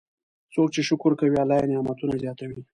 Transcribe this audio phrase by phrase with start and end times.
[0.53, 2.59] څوک چې شکر کوي، الله یې نعمتونه زیاتوي.